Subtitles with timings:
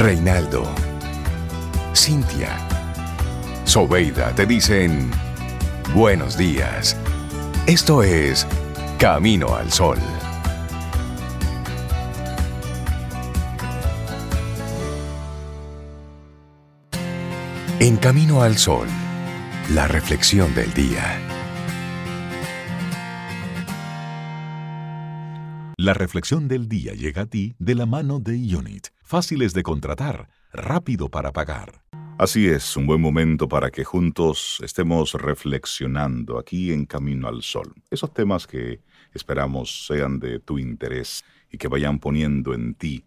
[0.00, 0.64] Reinaldo,
[1.94, 2.56] Cintia,
[3.64, 5.10] Sobeida te dicen
[5.94, 6.96] buenos días.
[7.66, 8.46] Esto es
[8.98, 9.98] Camino al Sol.
[17.78, 18.88] En Camino al Sol,
[19.74, 21.20] la reflexión del día.
[25.76, 30.28] La reflexión del día llega a ti de la mano de Unit, fáciles de contratar,
[30.52, 31.82] rápido para pagar.
[32.16, 37.74] Así es, un buen momento para que juntos estemos reflexionando aquí en Camino al Sol.
[37.90, 43.04] Esos temas que esperamos sean de tu interés y que vayan poniendo en ti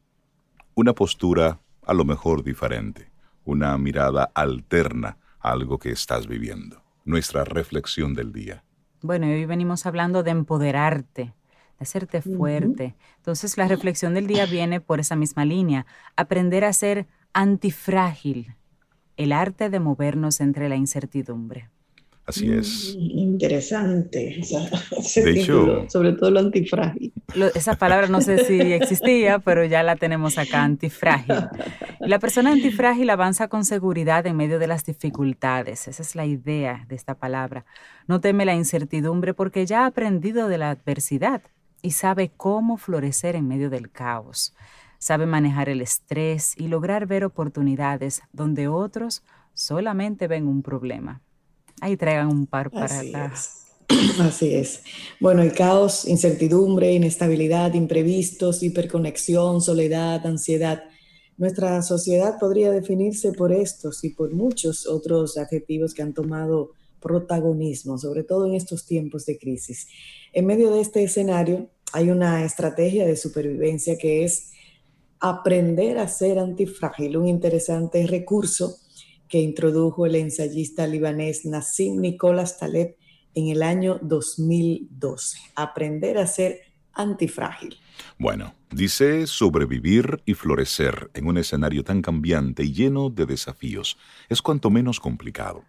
[0.75, 3.09] una postura a lo mejor diferente,
[3.45, 6.83] una mirada alterna a algo que estás viviendo.
[7.05, 8.65] Nuestra reflexión del día.
[9.01, 11.33] Bueno, hoy venimos hablando de empoderarte
[11.79, 12.95] hacerte fuerte.
[13.17, 18.55] Entonces la reflexión del día viene por esa misma línea, aprender a ser antifrágil,
[19.17, 21.69] el arte de movernos entre la incertidumbre.
[22.25, 22.95] Así es.
[22.97, 24.41] Mm, interesante.
[25.15, 27.11] de hecho, sobre todo lo antifrágil.
[27.53, 31.35] esa palabra no sé si existía, pero ya la tenemos acá, antifrágil.
[31.99, 35.87] La persona antifrágil avanza con seguridad en medio de las dificultades.
[35.89, 37.65] Esa es la idea de esta palabra.
[38.07, 41.41] No teme la incertidumbre porque ya ha aprendido de la adversidad
[41.83, 44.55] y sabe cómo florecer en medio del caos.
[44.97, 49.21] Sabe manejar el estrés y lograr ver oportunidades donde otros
[49.53, 51.21] solamente ven un problema.
[51.81, 53.11] Ahí traigan un par para Así
[54.21, 54.81] Así es.
[55.19, 60.85] Bueno, el caos, incertidumbre, inestabilidad, imprevistos, hiperconexión, soledad, ansiedad.
[61.35, 67.97] Nuestra sociedad podría definirse por estos y por muchos otros adjetivos que han tomado protagonismo,
[67.97, 69.87] sobre todo en estos tiempos de crisis.
[70.31, 74.51] En medio de este escenario hay una estrategia de supervivencia que es
[75.19, 78.77] aprender a ser antifrágil, un interesante recurso
[79.29, 82.97] que introdujo el ensayista libanés Nassim Nicolás Taleb
[83.35, 85.37] en el año 2012.
[85.55, 86.61] Aprender a ser
[86.93, 87.77] antifrágil.
[88.17, 93.97] Bueno, dice sobrevivir y florecer en un escenario tan cambiante y lleno de desafíos
[94.29, 95.63] es cuanto menos complicado.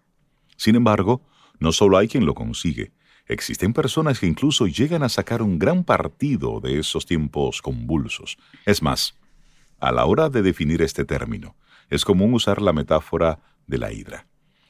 [0.57, 1.21] Sin embargo,
[1.59, 2.91] no solo hay quien lo consigue,
[3.27, 8.37] existen personas que incluso llegan a sacar un gran partido de esos tiempos convulsos.
[8.65, 9.15] Es más,
[9.79, 11.55] a la hora de definir este término,
[11.89, 14.27] es común usar la metáfora de la hidra,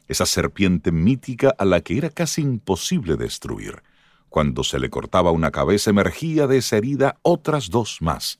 [0.08, 3.84] esa serpiente mítica a la que era casi imposible destruir.
[4.30, 8.40] Cuando se le cortaba una cabeza emergía de esa herida otras dos más.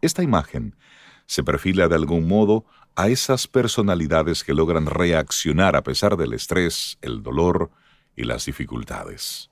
[0.00, 0.74] Esta imagen
[1.26, 2.64] se perfila de algún modo
[2.96, 7.70] a esas personalidades que logran reaccionar a pesar del estrés, el dolor
[8.16, 9.50] y las dificultades.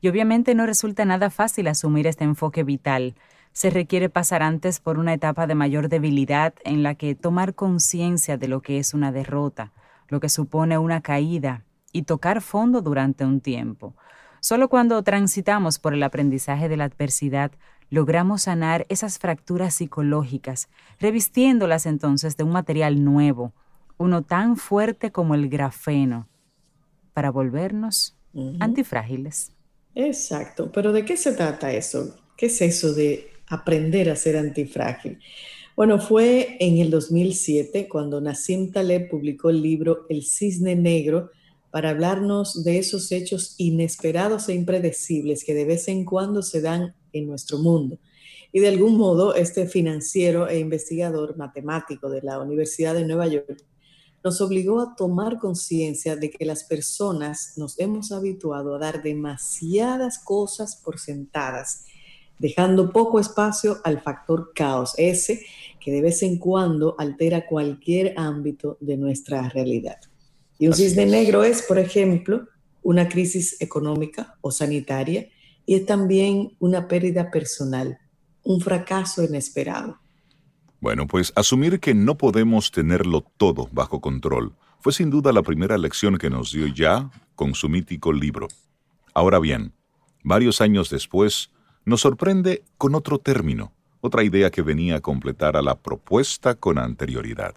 [0.00, 3.14] Y obviamente no resulta nada fácil asumir este enfoque vital.
[3.52, 8.36] Se requiere pasar antes por una etapa de mayor debilidad en la que tomar conciencia
[8.36, 9.72] de lo que es una derrota,
[10.08, 13.94] lo que supone una caída y tocar fondo durante un tiempo.
[14.40, 17.52] Solo cuando transitamos por el aprendizaje de la adversidad
[17.88, 20.68] logramos sanar esas fracturas psicológicas,
[21.00, 23.52] revistiéndolas entonces de un material nuevo,
[23.96, 26.28] uno tan fuerte como el grafeno,
[27.14, 28.16] para volvernos
[28.58, 29.52] antifrágiles.
[29.94, 32.16] Exacto, pero ¿de qué se trata eso?
[32.36, 35.20] ¿Qué es eso de aprender a ser antifrágil?
[35.76, 41.30] Bueno, fue en el 2007 cuando Nassim Taleb publicó el libro El Cisne Negro
[41.70, 46.94] para hablarnos de esos hechos inesperados e impredecibles que de vez en cuando se dan
[47.12, 47.98] en nuestro mundo.
[48.52, 53.64] Y de algún modo, este financiero e investigador matemático de la Universidad de Nueva York
[54.24, 60.18] nos obligó a tomar conciencia de que las personas nos hemos habituado a dar demasiadas
[60.18, 61.84] cosas por sentadas,
[62.38, 65.44] dejando poco espacio al factor caos, ese
[65.78, 69.98] que de vez en cuando altera cualquier ámbito de nuestra realidad.
[70.58, 72.48] Y un cisne negro es, por ejemplo,
[72.82, 75.28] una crisis económica o sanitaria
[75.66, 77.98] y es también una pérdida personal,
[78.42, 79.98] un fracaso inesperado.
[80.84, 85.78] Bueno, pues asumir que no podemos tenerlo todo bajo control fue sin duda la primera
[85.78, 88.48] lección que nos dio ya con su mítico libro.
[89.14, 89.72] Ahora bien,
[90.24, 91.50] varios años después,
[91.86, 93.72] nos sorprende con otro término,
[94.02, 97.54] otra idea que venía a completar a la propuesta con anterioridad.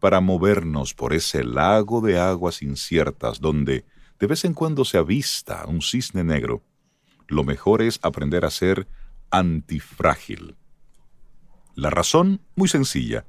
[0.00, 3.84] Para movernos por ese lago de aguas inciertas donde
[4.18, 6.64] de vez en cuando se avista un cisne negro,
[7.28, 8.88] lo mejor es aprender a ser
[9.30, 10.56] antifrágil.
[11.78, 13.24] La razón, muy sencilla,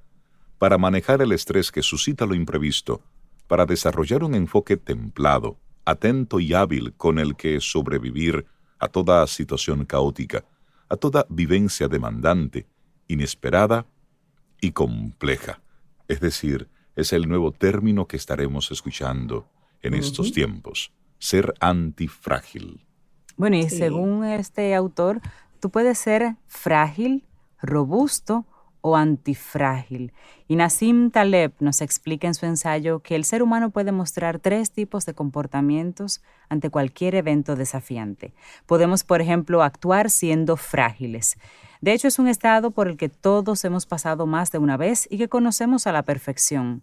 [0.58, 3.00] para manejar el estrés que suscita lo imprevisto,
[3.46, 8.48] para desarrollar un enfoque templado, atento y hábil con el que sobrevivir
[8.80, 10.46] a toda situación caótica,
[10.90, 12.66] a toda vivencia demandante,
[13.08, 13.86] inesperada
[14.60, 15.62] y compleja,
[16.08, 19.48] Es decir, es el nuevo término que estaremos escuchando
[19.84, 22.84] en estos tiempos, ser antifrágil.
[23.38, 25.22] Bueno, y según este autor,
[25.60, 27.29] tú puedes ser frágil,
[27.62, 28.46] robusto
[28.82, 30.14] o antifrágil.
[30.48, 34.72] Y Nassim Taleb nos explica en su ensayo que el ser humano puede mostrar tres
[34.72, 38.34] tipos de comportamientos ante cualquier evento desafiante.
[38.66, 41.38] Podemos, por ejemplo, actuar siendo frágiles.
[41.82, 45.08] De hecho, es un estado por el que todos hemos pasado más de una vez
[45.10, 46.82] y que conocemos a la perfección.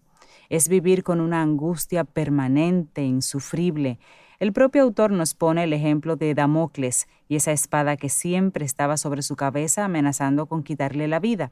[0.49, 3.99] Es vivir con una angustia permanente, insufrible,
[4.39, 8.97] el propio autor nos pone el ejemplo de Damocles y esa espada que siempre estaba
[8.97, 11.49] sobre su cabeza amenazando con quitarle la vida.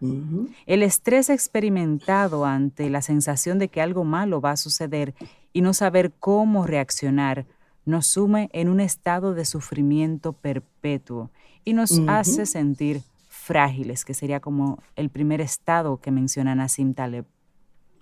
[0.66, 5.16] El estrés experimentado ante la sensación de que algo malo va a suceder
[5.52, 7.46] y no saber cómo reaccionar
[7.86, 11.30] nos sume en un estado de sufrimiento perpetuo
[11.64, 17.26] y nos hace sentir frágiles, que sería como el primer estado que menciona Nassim Taleb.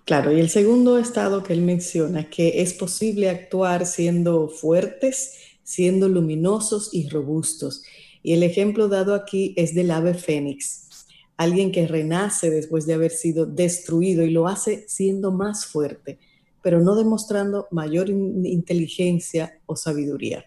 [0.04, 6.08] Claro, y el segundo estado que él menciona, que es posible actuar siendo fuertes, siendo
[6.10, 7.82] luminosos y robustos.
[8.22, 11.06] Y el ejemplo dado aquí es del ave fénix,
[11.38, 16.18] alguien que renace después de haber sido destruido y lo hace siendo más fuerte,
[16.62, 20.44] pero no demostrando mayor inteligencia o sabiduría.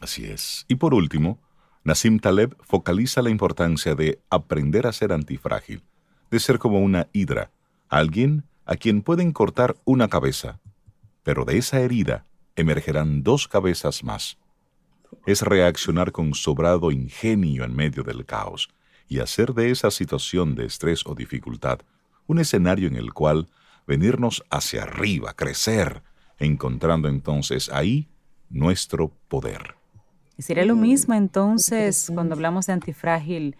[0.00, 0.64] Así es.
[0.68, 1.40] Y por último,
[1.82, 5.82] Nassim Taleb focaliza la importancia de aprender a ser antifrágil,
[6.30, 7.50] de ser como una hidra,
[7.88, 10.60] alguien a quien pueden cortar una cabeza,
[11.24, 12.24] pero de esa herida
[12.54, 14.38] emergerán dos cabezas más.
[15.26, 18.68] Es reaccionar con sobrado ingenio en medio del caos
[19.08, 21.80] y hacer de esa situación de estrés o dificultad
[22.28, 23.48] un escenario en el cual
[23.88, 26.04] venirnos hacia arriba, crecer,
[26.38, 28.06] encontrando entonces ahí
[28.50, 29.74] nuestro poder.
[30.38, 33.56] ¿Y sería lo mismo entonces cuando hablamos de antifrágil?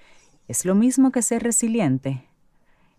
[0.47, 2.30] ¿Es lo mismo que ser resiliente?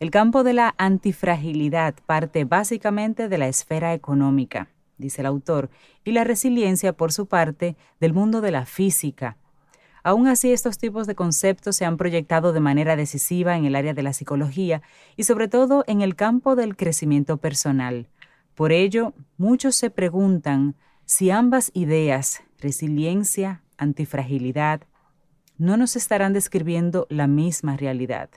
[0.01, 4.67] El campo de la antifragilidad parte básicamente de la esfera económica,
[4.97, 5.69] dice el autor,
[6.03, 9.37] y la resiliencia, por su parte, del mundo de la física.
[10.01, 13.93] Aún así, estos tipos de conceptos se han proyectado de manera decisiva en el área
[13.93, 14.81] de la psicología
[15.17, 18.07] y sobre todo en el campo del crecimiento personal.
[18.55, 20.73] Por ello, muchos se preguntan
[21.05, 24.81] si ambas ideas, resiliencia, antifragilidad,
[25.59, 28.31] no nos estarán describiendo la misma realidad.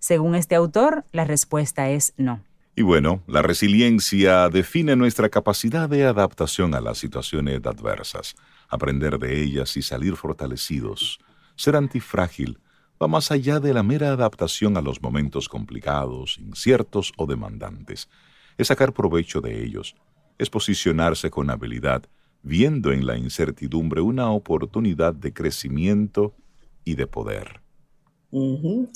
[0.00, 2.42] Según este autor, la respuesta es no.
[2.74, 8.34] Y bueno, la resiliencia define nuestra capacidad de adaptación a las situaciones adversas,
[8.68, 11.20] aprender de ellas y salir fortalecidos.
[11.54, 12.58] Ser antifrágil
[13.00, 18.08] va más allá de la mera adaptación a los momentos complicados, inciertos o demandantes.
[18.56, 19.94] Es sacar provecho de ellos,
[20.38, 22.04] es posicionarse con habilidad,
[22.42, 26.34] viendo en la incertidumbre una oportunidad de crecimiento
[26.84, 27.60] y de poder.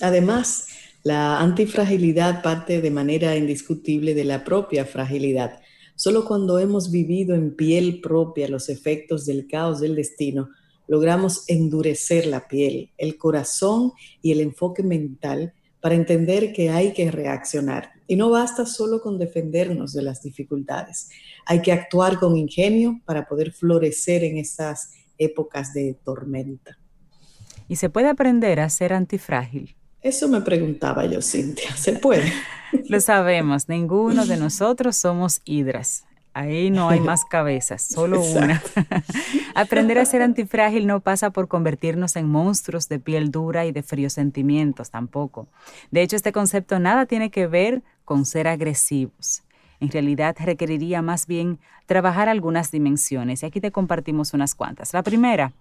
[0.00, 0.68] Además,
[1.04, 5.60] la antifragilidad parte de manera indiscutible de la propia fragilidad.
[5.96, 10.48] Solo cuando hemos vivido en piel propia los efectos del caos del destino,
[10.88, 13.92] logramos endurecer la piel, el corazón
[14.22, 17.90] y el enfoque mental para entender que hay que reaccionar.
[18.06, 21.10] Y no basta solo con defendernos de las dificultades,
[21.44, 26.78] hay que actuar con ingenio para poder florecer en estas épocas de tormenta.
[27.68, 29.76] Y se puede aprender a ser antifrágil.
[30.04, 31.74] Eso me preguntaba yo, Cintia.
[31.76, 32.30] ¿Se puede?
[32.90, 36.04] Lo sabemos, ninguno de nosotros somos hidras.
[36.34, 38.62] Ahí no hay más cabezas, solo una.
[39.54, 43.82] Aprender a ser antifrágil no pasa por convertirnos en monstruos de piel dura y de
[43.82, 45.48] fríos sentimientos tampoco.
[45.90, 49.42] De hecho, este concepto nada tiene que ver con ser agresivos.
[49.80, 54.92] En realidad requeriría más bien trabajar algunas dimensiones y aquí te compartimos unas cuantas.
[54.92, 55.54] La primera,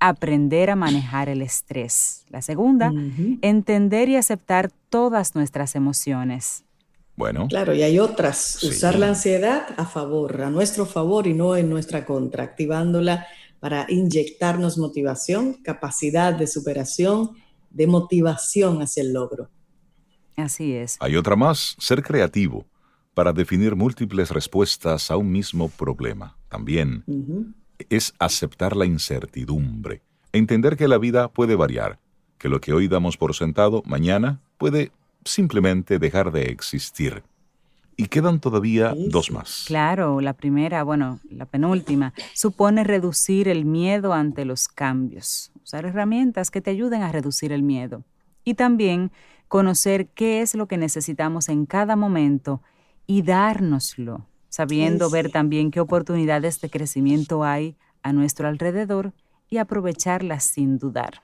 [0.00, 2.24] aprender a manejar el estrés.
[2.30, 2.92] La segunda,
[3.42, 6.64] entender y aceptar todas nuestras emociones.
[7.16, 7.48] Bueno.
[7.48, 8.62] Claro, y hay otras.
[8.64, 13.26] Usar la ansiedad a favor, a nuestro favor y no en nuestra contra, activándola
[13.60, 17.32] para inyectarnos motivación, capacidad de superación,
[17.68, 19.50] de motivación hacia el logro.
[20.36, 20.96] Así es.
[21.00, 22.64] Hay otra más, ser creativo
[23.12, 26.38] para definir múltiples respuestas a un mismo problema.
[26.48, 27.04] También
[27.88, 31.98] es aceptar la incertidumbre, entender que la vida puede variar,
[32.38, 34.92] que lo que hoy damos por sentado mañana puede
[35.24, 37.22] simplemente dejar de existir.
[37.96, 39.64] Y quedan todavía dos más.
[39.66, 46.50] Claro, la primera, bueno, la penúltima, supone reducir el miedo ante los cambios, usar herramientas
[46.50, 48.04] que te ayuden a reducir el miedo.
[48.42, 49.12] Y también
[49.48, 52.62] conocer qué es lo que necesitamos en cada momento
[53.06, 59.12] y dárnoslo sabiendo ver también qué oportunidades de crecimiento hay a nuestro alrededor
[59.48, 61.22] y aprovecharlas sin dudar.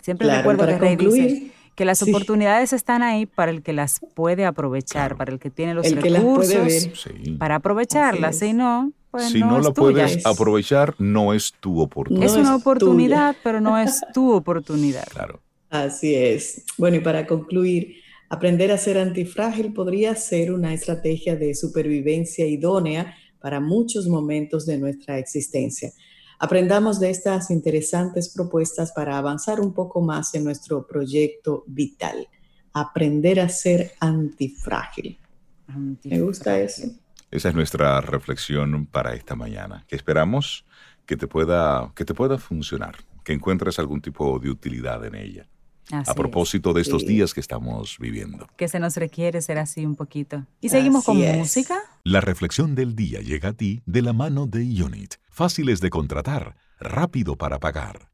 [0.00, 4.46] Siempre recuerdo que Rey dice que las oportunidades están ahí para el que las puede
[4.46, 6.90] aprovechar, para el que tiene los recursos
[7.38, 12.26] para aprovecharlas, si no, pues si no, la puedes aprovechar, no es tu oportunidad.
[12.26, 15.06] es una oportunidad, pero no es tu oportunidad.
[15.08, 15.40] Claro.
[15.68, 16.64] Así es.
[16.78, 17.96] Bueno, y para concluir,
[18.30, 24.78] aprender a ser antifrágil podría ser una estrategia de supervivencia idónea para muchos momentos de
[24.78, 25.92] nuestra existencia.
[26.38, 32.28] Aprendamos de estas interesantes propuestas para avanzar un poco más en nuestro proyecto vital.
[32.72, 35.18] Aprender a ser antifrágil.
[36.04, 36.88] Me gusta eso.
[37.30, 40.64] Esa es nuestra reflexión para esta mañana, que esperamos
[41.04, 45.48] que te pueda, que te pueda funcionar, que encuentres algún tipo de utilidad en ella.
[45.92, 48.46] A propósito de estos días que estamos viviendo.
[48.56, 50.46] Que se nos requiere ser así un poquito.
[50.60, 51.78] ¿Y seguimos con música?
[52.04, 55.14] La reflexión del día llega a ti de la mano de Unit.
[55.30, 58.10] Fáciles de contratar, rápido para pagar.